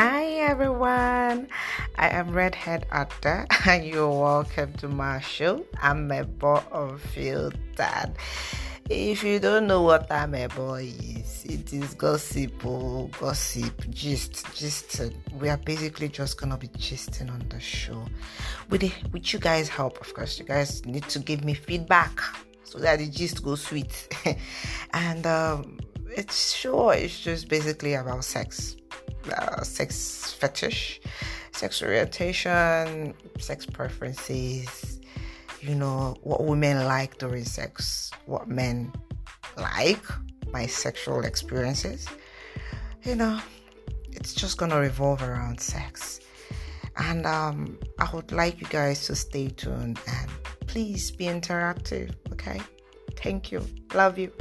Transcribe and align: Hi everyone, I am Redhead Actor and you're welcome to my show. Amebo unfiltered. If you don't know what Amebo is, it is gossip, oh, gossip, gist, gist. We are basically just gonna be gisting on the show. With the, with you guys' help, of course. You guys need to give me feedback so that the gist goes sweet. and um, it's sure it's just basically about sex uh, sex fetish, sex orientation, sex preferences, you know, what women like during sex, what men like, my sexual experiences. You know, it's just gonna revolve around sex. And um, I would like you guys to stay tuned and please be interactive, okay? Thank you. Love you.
Hi 0.00 0.24
everyone, 0.48 1.46
I 1.96 2.08
am 2.08 2.30
Redhead 2.30 2.86
Actor 2.90 3.46
and 3.66 3.84
you're 3.84 4.08
welcome 4.08 4.72
to 4.78 4.88
my 4.88 5.20
show. 5.20 5.66
Amebo 5.76 6.64
unfiltered. 6.72 8.14
If 8.88 9.22
you 9.22 9.38
don't 9.38 9.66
know 9.66 9.82
what 9.82 10.08
Amebo 10.08 10.80
is, 10.80 11.44
it 11.44 11.74
is 11.74 11.92
gossip, 11.92 12.64
oh, 12.64 13.10
gossip, 13.20 13.90
gist, 13.90 14.46
gist. 14.54 15.02
We 15.38 15.50
are 15.50 15.58
basically 15.58 16.08
just 16.08 16.40
gonna 16.40 16.56
be 16.56 16.68
gisting 16.68 17.30
on 17.30 17.44
the 17.50 17.60
show. 17.60 18.02
With 18.70 18.80
the, 18.80 18.92
with 19.12 19.34
you 19.34 19.38
guys' 19.38 19.68
help, 19.68 20.00
of 20.00 20.14
course. 20.14 20.38
You 20.38 20.46
guys 20.46 20.82
need 20.86 21.06
to 21.10 21.18
give 21.18 21.44
me 21.44 21.52
feedback 21.52 22.22
so 22.64 22.78
that 22.78 23.00
the 23.00 23.06
gist 23.06 23.44
goes 23.44 23.60
sweet. 23.60 24.08
and 24.94 25.26
um, 25.26 25.78
it's 26.16 26.54
sure 26.54 26.94
it's 26.94 27.20
just 27.20 27.50
basically 27.50 27.92
about 27.92 28.24
sex 28.24 28.76
uh, 29.36 29.62
sex 29.62 30.32
fetish, 30.32 31.00
sex 31.52 31.82
orientation, 31.82 33.14
sex 33.38 33.66
preferences, 33.66 35.00
you 35.60 35.74
know, 35.74 36.16
what 36.22 36.44
women 36.44 36.84
like 36.84 37.18
during 37.18 37.44
sex, 37.44 38.10
what 38.26 38.48
men 38.48 38.92
like, 39.56 40.02
my 40.52 40.66
sexual 40.66 41.24
experiences. 41.24 42.06
You 43.04 43.14
know, 43.14 43.40
it's 44.12 44.34
just 44.34 44.58
gonna 44.58 44.78
revolve 44.78 45.22
around 45.22 45.60
sex. 45.60 46.20
And 46.96 47.26
um, 47.26 47.78
I 47.98 48.08
would 48.12 48.32
like 48.32 48.60
you 48.60 48.66
guys 48.68 49.06
to 49.06 49.14
stay 49.14 49.48
tuned 49.48 49.98
and 50.06 50.30
please 50.66 51.10
be 51.10 51.24
interactive, 51.26 52.14
okay? 52.32 52.60
Thank 53.16 53.52
you. 53.52 53.66
Love 53.94 54.18
you. 54.18 54.32